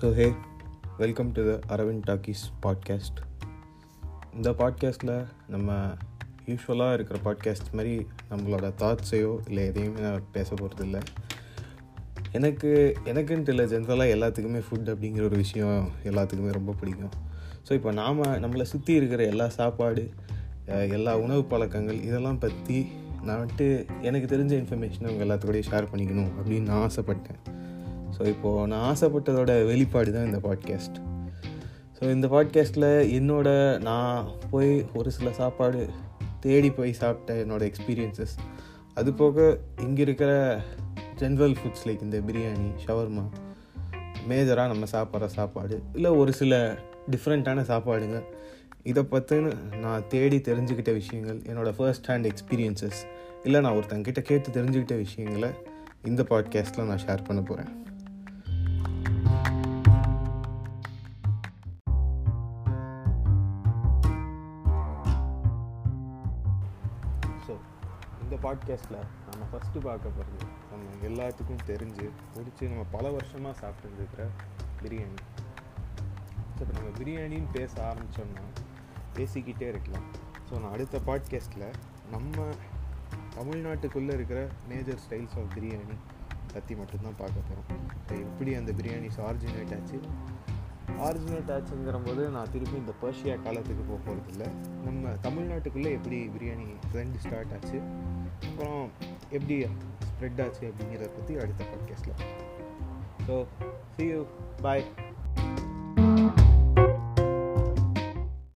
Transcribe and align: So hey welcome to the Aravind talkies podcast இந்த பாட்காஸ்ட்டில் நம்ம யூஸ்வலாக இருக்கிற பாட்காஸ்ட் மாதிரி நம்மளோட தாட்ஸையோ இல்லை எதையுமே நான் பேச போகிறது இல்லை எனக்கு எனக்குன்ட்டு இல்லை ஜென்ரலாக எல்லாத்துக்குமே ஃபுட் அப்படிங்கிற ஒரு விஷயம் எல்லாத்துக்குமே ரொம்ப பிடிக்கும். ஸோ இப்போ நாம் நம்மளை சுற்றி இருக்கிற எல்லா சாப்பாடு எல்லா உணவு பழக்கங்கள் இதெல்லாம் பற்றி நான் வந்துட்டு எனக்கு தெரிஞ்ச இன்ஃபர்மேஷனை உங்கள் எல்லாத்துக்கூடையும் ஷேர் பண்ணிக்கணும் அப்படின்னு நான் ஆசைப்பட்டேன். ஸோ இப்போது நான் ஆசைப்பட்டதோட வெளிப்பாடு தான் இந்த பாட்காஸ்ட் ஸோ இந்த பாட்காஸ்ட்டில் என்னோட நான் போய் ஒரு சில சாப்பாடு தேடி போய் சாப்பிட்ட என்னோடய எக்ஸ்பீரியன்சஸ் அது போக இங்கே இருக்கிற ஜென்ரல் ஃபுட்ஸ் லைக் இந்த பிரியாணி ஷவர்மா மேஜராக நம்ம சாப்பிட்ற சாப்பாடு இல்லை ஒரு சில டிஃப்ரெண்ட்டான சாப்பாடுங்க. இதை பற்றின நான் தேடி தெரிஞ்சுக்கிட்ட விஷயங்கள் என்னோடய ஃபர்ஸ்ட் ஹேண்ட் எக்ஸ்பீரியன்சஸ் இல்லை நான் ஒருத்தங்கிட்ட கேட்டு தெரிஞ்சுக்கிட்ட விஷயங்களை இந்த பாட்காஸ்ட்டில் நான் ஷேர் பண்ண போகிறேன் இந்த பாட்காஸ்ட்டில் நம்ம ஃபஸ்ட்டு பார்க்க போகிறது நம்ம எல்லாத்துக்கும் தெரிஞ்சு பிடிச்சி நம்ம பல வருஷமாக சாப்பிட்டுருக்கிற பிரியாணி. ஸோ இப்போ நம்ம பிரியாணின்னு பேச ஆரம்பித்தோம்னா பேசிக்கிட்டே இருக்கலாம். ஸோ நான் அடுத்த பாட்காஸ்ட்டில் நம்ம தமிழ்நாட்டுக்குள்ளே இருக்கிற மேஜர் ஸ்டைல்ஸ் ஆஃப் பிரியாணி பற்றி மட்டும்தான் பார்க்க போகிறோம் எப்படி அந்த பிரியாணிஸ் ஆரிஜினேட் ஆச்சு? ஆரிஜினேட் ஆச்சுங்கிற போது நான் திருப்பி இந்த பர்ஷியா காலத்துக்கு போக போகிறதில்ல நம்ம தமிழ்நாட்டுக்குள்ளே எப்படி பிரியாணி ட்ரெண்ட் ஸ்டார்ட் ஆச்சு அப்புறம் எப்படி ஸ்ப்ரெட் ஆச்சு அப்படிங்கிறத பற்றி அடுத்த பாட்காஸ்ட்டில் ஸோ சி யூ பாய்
So 0.00 0.12
hey 0.12 0.32
welcome 0.98 1.32
to 1.32 1.58
the 1.58 1.76
Aravind 1.76 2.02
talkies 2.06 2.42
podcast 2.62 3.18
இந்த 4.34 4.50
பாட்காஸ்ட்டில் 4.50 5.26
நம்ம 5.48 5.86
யூஸ்வலாக 6.46 6.92
இருக்கிற 6.92 7.18
பாட்காஸ்ட் 7.24 7.72
மாதிரி 7.72 8.06
நம்மளோட 8.30 8.72
தாட்ஸையோ 8.78 9.38
இல்லை 9.46 9.64
எதையுமே 9.64 10.00
நான் 10.00 10.22
பேச 10.32 10.54
போகிறது 10.54 10.84
இல்லை 10.84 11.00
எனக்கு 12.32 12.98
எனக்குன்ட்டு 13.04 13.48
இல்லை 13.48 13.64
ஜென்ரலாக 13.64 14.14
எல்லாத்துக்குமே 14.16 14.62
ஃபுட் 14.68 14.88
அப்படிங்கிற 14.88 15.24
ஒரு 15.24 15.36
விஷயம் 15.36 15.90
எல்லாத்துக்குமே 16.04 16.52
ரொம்ப 16.52 16.72
பிடிக்கும். 16.72 17.10
ஸோ 17.68 17.72
இப்போ 17.72 17.92
நாம் 17.92 18.22
நம்மளை 18.22 18.62
சுற்றி 18.62 18.94
இருக்கிற 18.94 19.24
எல்லா 19.24 19.48
சாப்பாடு 19.48 20.10
எல்லா 20.66 21.18
உணவு 21.18 21.44
பழக்கங்கள் 21.44 22.02
இதெல்லாம் 22.02 22.38
பற்றி 22.38 22.88
நான் 23.22 23.46
வந்துட்டு 23.46 23.86
எனக்கு 24.00 24.36
தெரிஞ்ச 24.36 24.50
இன்ஃபர்மேஷனை 24.50 25.08
உங்கள் 25.08 25.28
எல்லாத்துக்கூடையும் 25.28 25.72
ஷேர் 25.72 25.88
பண்ணிக்கணும் 25.92 26.30
அப்படின்னு 26.40 26.62
நான் 26.62 26.90
ஆசைப்பட்டேன். 26.90 27.62
ஸோ 28.18 28.26
இப்போது 28.26 28.66
நான் 28.66 28.96
ஆசைப்பட்டதோட 28.96 29.66
வெளிப்பாடு 29.66 30.12
தான் 30.12 30.24
இந்த 30.24 30.38
பாட்காஸ்ட் 30.38 30.96
ஸோ 31.98 32.02
இந்த 32.02 32.26
பாட்காஸ்ட்டில் 32.26 33.12
என்னோட 33.20 33.80
நான் 33.80 34.26
போய் 34.50 34.86
ஒரு 34.94 35.10
சில 35.10 35.32
சாப்பாடு 35.32 35.88
தேடி 36.40 36.70
போய் 36.70 36.92
சாப்பிட்ட 36.92 37.42
என்னோடய 37.42 37.72
எக்ஸ்பீரியன்சஸ் 37.72 38.38
அது 38.94 39.12
போக 39.12 39.58
இங்கே 39.80 40.02
இருக்கிற 40.02 40.60
ஜென்ரல் 41.18 41.54
ஃபுட்ஸ் 41.54 41.88
லைக் 41.88 42.02
இந்த 42.02 42.18
பிரியாணி 42.18 42.70
ஷவர்மா 42.86 43.22
மேஜராக 44.28 44.66
நம்ம 44.66 44.84
சாப்பிட்ற 44.92 45.26
சாப்பாடு 45.26 45.82
இல்லை 45.94 46.10
ஒரு 46.10 46.32
சில 46.32 46.78
டிஃப்ரெண்ட்டான 47.10 47.60
சாப்பாடுங்க. 47.62 48.22
இதை 48.82 49.02
பற்றின 49.10 49.52
நான் 49.80 50.08
தேடி 50.08 50.36
தெரிஞ்சுக்கிட்ட 50.36 50.92
விஷயங்கள் 50.92 51.38
என்னோடய 51.38 51.74
ஃபர்ஸ்ட் 51.76 52.06
ஹேண்ட் 52.06 52.30
எக்ஸ்பீரியன்சஸ் 52.30 53.06
இல்லை 53.44 53.60
நான் 53.60 53.74
ஒருத்தங்கிட்ட 53.74 54.20
கேட்டு 54.20 54.50
தெரிஞ்சுக்கிட்ட 54.50 54.96
விஷயங்களை 54.96 55.48
இந்த 56.04 56.22
பாட்காஸ்ட்டில் 56.22 56.82
நான் 56.82 57.00
ஷேர் 57.06 57.24
பண்ண 57.24 57.42
போகிறேன் 57.42 57.83
இந்த 68.24 68.36
பாட்காஸ்ட்டில் 68.36 69.00
நம்ம 69.30 69.46
ஃபஸ்ட்டு 69.52 69.78
பார்க்க 69.78 70.08
போகிறது 70.08 70.46
நம்ம 70.70 70.84
எல்லாத்துக்கும் 71.08 71.64
தெரிஞ்சு 71.66 72.06
பிடிச்சி 72.34 72.68
நம்ம 72.68 72.84
பல 72.90 73.10
வருஷமாக 73.10 73.54
சாப்பிட்டுருக்கிற 73.60 74.24
பிரியாணி. 74.82 75.18
ஸோ 76.56 76.60
இப்போ 76.60 76.74
நம்ம 76.80 76.90
பிரியாணின்னு 76.98 77.50
பேச 77.52 77.72
ஆரம்பித்தோம்னா 77.90 78.44
பேசிக்கிட்டே 79.14 79.66
இருக்கலாம். 79.68 80.06
ஸோ 80.48 80.60
நான் 80.60 80.72
அடுத்த 80.72 81.00
பாட்காஸ்ட்டில் 81.06 81.72
நம்ம 82.10 82.46
தமிழ்நாட்டுக்குள்ளே 83.36 84.12
இருக்கிற 84.12 84.48
மேஜர் 84.68 85.00
ஸ்டைல்ஸ் 85.08 85.36
ஆஃப் 85.38 85.52
பிரியாணி 85.54 85.96
பற்றி 86.52 86.74
மட்டும்தான் 86.76 87.16
பார்க்க 87.16 87.48
போகிறோம் 87.48 88.22
எப்படி 88.28 88.54
அந்த 88.54 88.72
பிரியாணிஸ் 88.72 89.20
ஆரிஜினேட் 89.20 89.74
ஆச்சு? 89.76 90.00
ஆரிஜினேட் 91.00 91.52
ஆச்சுங்கிற 91.52 91.98
போது 92.04 92.28
நான் 92.30 92.50
திருப்பி 92.50 92.76
இந்த 92.76 92.92
பர்ஷியா 93.02 93.42
காலத்துக்கு 93.42 93.82
போக 93.82 93.98
போகிறதில்ல 94.06 94.46
நம்ம 94.84 95.12
தமிழ்நாட்டுக்குள்ளே 95.22 95.92
எப்படி 95.92 96.18
பிரியாணி 96.28 96.68
ட்ரெண்ட் 96.92 97.16
ஸ்டார்ட் 97.16 97.52
ஆச்சு 97.52 97.78
அப்புறம் 98.48 98.84
எப்படி 99.30 99.56
ஸ்ப்ரெட் 100.08 100.42
ஆச்சு 100.42 100.64
அப்படிங்கிறத 100.70 101.10
பற்றி 101.14 101.34
அடுத்த 101.34 101.64
பாட்காஸ்ட்டில் 101.64 102.20
ஸோ 103.28 103.36
சி 103.96 104.06
யூ 104.06 104.26
பாய் 104.62 104.84